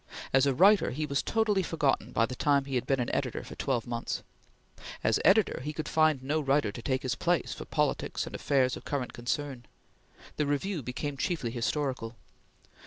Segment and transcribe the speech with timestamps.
[0.33, 3.43] As a writer, he was totally forgotten by the time he had been an editor
[3.43, 4.23] for twelve months.
[5.03, 8.75] As editor he could find no writer to take his place for politics and affairs
[8.75, 9.67] of current concern.
[10.37, 12.15] The Review became chiefly historical.